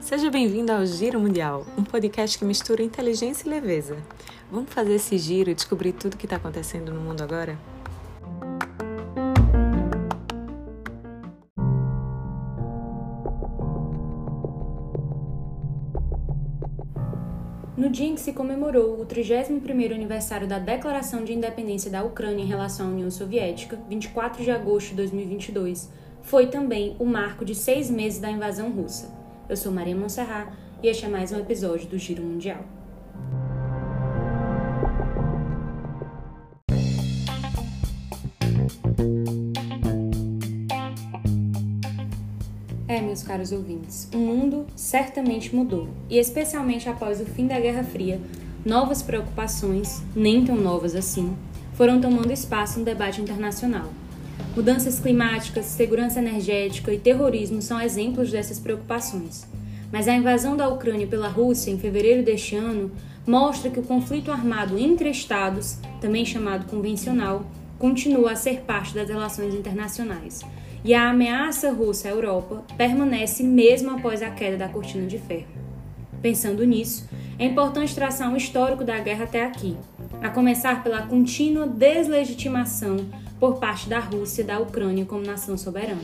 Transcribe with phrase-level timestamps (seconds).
[0.00, 3.96] Seja bem-vindo ao Giro Mundial, um podcast que mistura inteligência e leveza.
[4.50, 7.58] Vamos fazer esse giro e descobrir tudo o que está acontecendo no mundo agora?
[17.82, 22.44] No dia em que se comemorou o 31º aniversário da Declaração de Independência da Ucrânia
[22.44, 25.90] em relação à União Soviética, 24 de agosto de 2022,
[26.22, 29.12] foi também o marco de seis meses da invasão russa.
[29.48, 32.64] Eu sou Maria Monserrat e este é mais um episódio do Giro Mundial.
[43.02, 48.20] Meus caros ouvintes, o mundo certamente mudou, e especialmente após o fim da Guerra Fria,
[48.64, 51.36] novas preocupações, nem tão novas assim,
[51.74, 53.90] foram tomando espaço no debate internacional.
[54.54, 59.46] Mudanças climáticas, segurança energética e terrorismo são exemplos dessas preocupações.
[59.90, 62.90] Mas a invasão da Ucrânia pela Rússia em fevereiro deste ano
[63.26, 67.44] mostra que o conflito armado entre Estados, também chamado convencional,
[67.78, 70.40] continua a ser parte das relações internacionais.
[70.84, 75.46] E a ameaça russa à Europa permanece mesmo após a queda da cortina de ferro.
[76.20, 79.76] Pensando nisso, é importante traçar um histórico da guerra até aqui,
[80.20, 82.96] a começar pela contínua deslegitimação
[83.38, 86.00] por parte da Rússia da Ucrânia como nação soberana.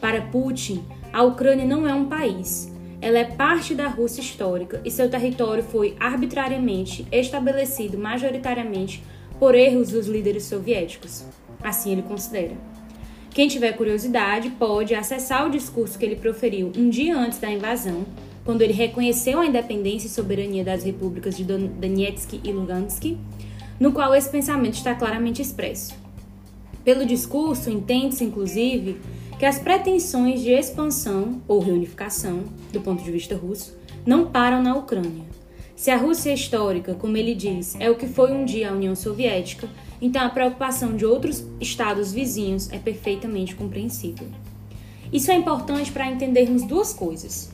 [0.00, 2.72] Para Putin, a Ucrânia não é um país.
[3.00, 9.02] Ela é parte da Rússia histórica e seu território foi arbitrariamente estabelecido majoritariamente
[9.38, 11.24] por erros dos líderes soviéticos.
[11.62, 12.71] Assim ele considera.
[13.34, 18.04] Quem tiver curiosidade pode acessar o discurso que ele proferiu um dia antes da invasão,
[18.44, 23.16] quando ele reconheceu a independência e soberania das repúblicas de Donetsk e Lugansk,
[23.80, 25.94] no qual esse pensamento está claramente expresso.
[26.84, 29.00] Pelo discurso, entende-se, inclusive,
[29.38, 33.74] que as pretensões de expansão ou reunificação, do ponto de vista russo,
[34.04, 35.24] não param na Ucrânia.
[35.82, 38.94] Se a Rússia histórica, como ele diz, é o que foi um dia a União
[38.94, 39.68] Soviética,
[40.00, 44.28] então a preocupação de outros estados vizinhos é perfeitamente compreensível.
[45.12, 47.50] Isso é importante para entendermos duas coisas.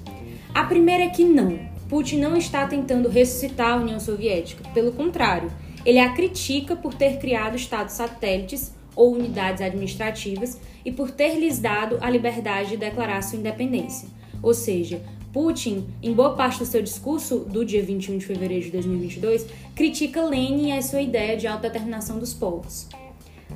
[0.52, 1.58] A primeira é que não,
[1.88, 5.50] Putin não está tentando ressuscitar a União Soviética, pelo contrário,
[5.82, 11.58] ele a critica por ter criado estados satélites ou unidades administrativas e por ter lhes
[11.58, 14.06] dado a liberdade de declarar sua independência.
[14.42, 15.00] Ou seja,
[15.32, 20.22] Putin, em boa parte do seu discurso do dia 21 de fevereiro de 2022, critica
[20.22, 22.88] Lenin e a sua ideia de autodeterminação dos povos.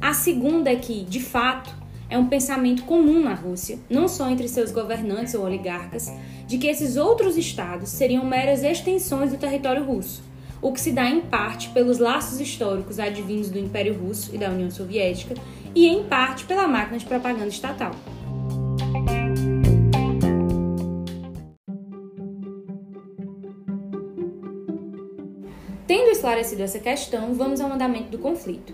[0.00, 1.74] A segunda é que, de fato,
[2.10, 6.12] é um pensamento comum na Rússia, não só entre seus governantes ou oligarcas,
[6.46, 10.22] de que esses outros estados seriam meras extensões do território russo
[10.62, 14.48] o que se dá em parte pelos laços históricos advindos do Império Russo e da
[14.48, 15.34] União Soviética
[15.74, 17.90] e em parte pela máquina de propaganda estatal.
[25.86, 28.72] Tendo esclarecido essa questão, vamos ao andamento do conflito.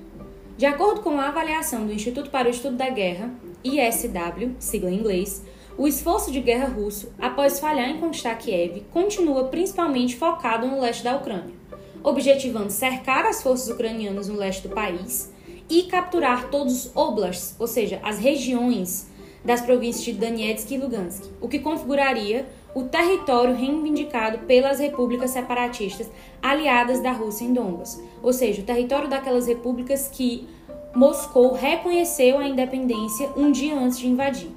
[0.57, 3.31] De acordo com a avaliação do Instituto para o Estudo da Guerra,
[3.65, 5.43] ISW, sigla em inglês,
[5.77, 11.05] o esforço de guerra russo, após falhar em conquistar Kiev, continua principalmente focado no leste
[11.05, 11.59] da Ucrânia
[12.03, 15.33] objetivando cercar as forças ucranianas no leste do país
[15.69, 19.09] e capturar todos os oblasts, ou seja, as regiões
[19.45, 26.09] das províncias de Donetsk e Lugansk, o que configuraria o território reivindicado pelas repúblicas separatistas
[26.43, 30.49] aliadas da Rússia em Donbas, ou seja, o território daquelas repúblicas que
[30.95, 34.51] Moscou reconheceu a independência um dia antes de invadir.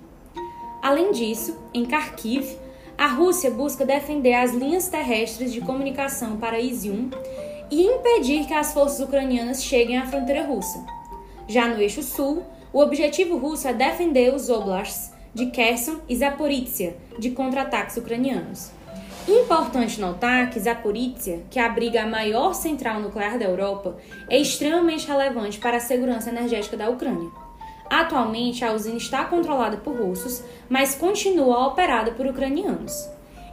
[0.81, 2.57] Além disso, em Kharkiv,
[2.97, 7.09] a Rússia busca defender as linhas terrestres de comunicação para Izium
[7.69, 10.83] e impedir que as forças ucranianas cheguem à fronteira russa.
[11.47, 12.43] Já no eixo sul,
[12.73, 18.71] o objetivo russo é defender os oblasts de Kherson e Zaporizhia de contra-ataques ucranianos.
[19.27, 23.95] Importante notar que Zaporizhia, que abriga a maior central nuclear da Europa,
[24.29, 27.29] é extremamente relevante para a segurança energética da Ucrânia.
[27.89, 33.09] Atualmente, a usina está controlada por russos, mas continua operada por ucranianos.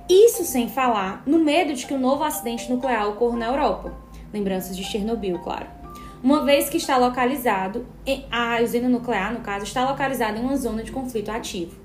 [0.09, 3.93] Isso sem falar no medo de que um novo acidente nuclear ocorra na Europa.
[4.33, 5.78] Lembranças de Chernobyl, claro.
[6.23, 7.87] Uma vez que está localizado,
[8.31, 11.77] a usina nuclear, no caso, está localizada em uma zona de conflito ativo.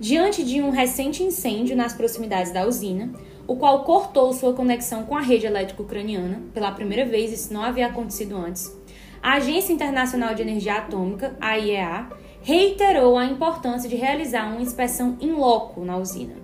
[0.00, 3.12] Diante de um recente incêndio nas proximidades da usina,
[3.46, 7.62] o qual cortou sua conexão com a rede elétrica ucraniana, pela primeira vez, isso não
[7.62, 8.74] havia acontecido antes,
[9.22, 12.06] a Agência Internacional de Energia Atômica, a IEA,
[12.40, 16.36] reiterou a importância de realizar uma inspeção in loco na usina.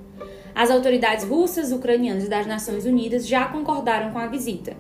[0.55, 4.77] As autoridades russas, ucranianas e das Nações Unidas já concordaram com a visita.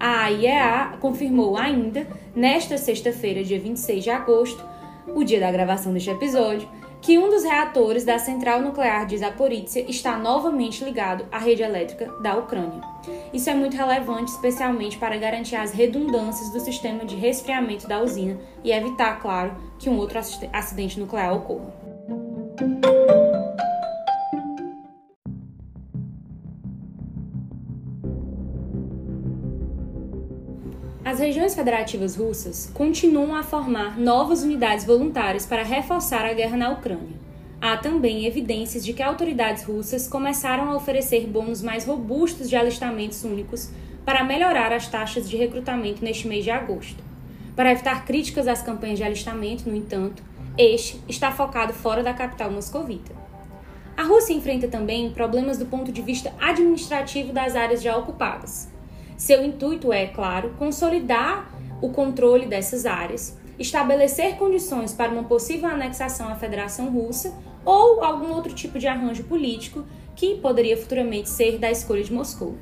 [0.00, 4.64] A IEA confirmou ainda, nesta sexta-feira, dia 26 de agosto,
[5.08, 6.68] o dia da gravação deste episódio,
[7.00, 12.12] que um dos reatores da central nuclear de Zaporizhia está novamente ligado à rede elétrica
[12.22, 12.80] da Ucrânia.
[13.32, 18.38] Isso é muito relevante, especialmente para garantir as redundâncias do sistema de resfriamento da usina
[18.62, 20.18] e evitar, claro, que um outro
[20.52, 21.72] acidente nuclear ocorra.
[31.08, 36.68] As regiões federativas russas continuam a formar novas unidades voluntárias para reforçar a guerra na
[36.68, 37.16] Ucrânia.
[37.58, 43.24] Há também evidências de que autoridades russas começaram a oferecer bônus mais robustos de alistamentos
[43.24, 43.70] únicos
[44.04, 47.02] para melhorar as taxas de recrutamento neste mês de agosto.
[47.56, 50.22] Para evitar críticas às campanhas de alistamento, no entanto,
[50.58, 53.14] este está focado fora da capital moscovita.
[53.96, 58.76] A Rússia enfrenta também problemas do ponto de vista administrativo das áreas já ocupadas.
[59.18, 66.28] Seu intuito é, claro, consolidar o controle dessas áreas, estabelecer condições para uma possível anexação
[66.28, 67.34] à Federação Russa
[67.64, 69.84] ou algum outro tipo de arranjo político
[70.14, 72.54] que poderia futuramente ser da escolha de Moscou.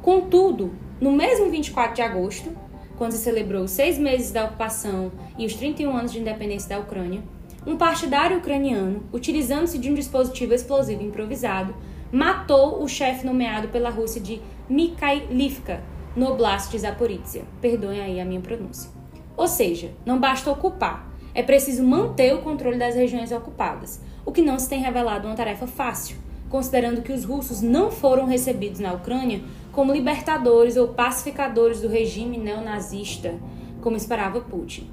[0.00, 2.56] Contudo, no mesmo 24 de agosto,
[2.96, 6.78] quando se celebrou os seis meses da ocupação e os 31 anos de independência da
[6.78, 7.22] Ucrânia,
[7.66, 11.74] um partidário ucraniano, utilizando-se de um dispositivo explosivo improvisado,
[12.10, 14.40] matou o chefe nomeado pela Rússia de
[14.70, 15.82] Mikhailivka,
[16.18, 17.44] no Oblast de Zaporizhia.
[17.60, 18.90] Perdoem aí a minha pronúncia.
[19.36, 24.42] Ou seja, não basta ocupar, é preciso manter o controle das regiões ocupadas, o que
[24.42, 26.16] não se tem revelado uma tarefa fácil,
[26.50, 32.36] considerando que os russos não foram recebidos na Ucrânia como libertadores ou pacificadores do regime
[32.36, 33.36] neonazista,
[33.80, 34.90] como esperava Putin.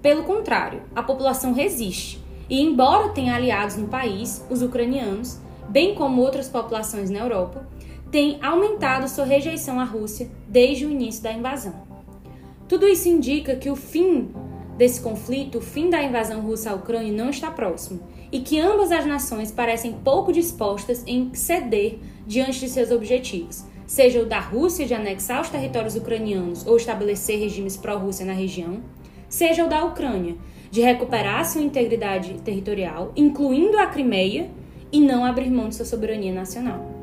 [0.00, 6.22] Pelo contrário, a população resiste, e embora tenha aliados no país, os ucranianos, bem como
[6.22, 7.66] outras populações na Europa,
[8.10, 11.74] tem aumentado sua rejeição à Rússia desde o início da invasão.
[12.68, 14.30] Tudo isso indica que o fim
[14.76, 18.00] desse conflito, o fim da invasão russa à Ucrânia, não está próximo
[18.32, 24.22] e que ambas as nações parecem pouco dispostas em ceder diante de seus objetivos, seja
[24.22, 28.80] o da Rússia de anexar os territórios ucranianos ou estabelecer regimes pró-Rússia na região,
[29.28, 30.36] seja o da Ucrânia
[30.70, 34.50] de recuperar sua integridade territorial, incluindo a Crimeia,
[34.92, 36.99] e não abrir mão de sua soberania nacional.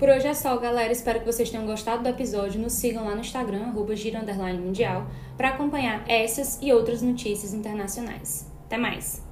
[0.00, 0.90] Por hoje é só, galera.
[0.90, 2.58] Espero que vocês tenham gostado do episódio.
[2.58, 3.92] Nos sigam lá no Instagram, arroba
[4.58, 5.06] mundial,
[5.36, 8.50] para acompanhar essas e outras notícias internacionais.
[8.64, 9.29] Até mais!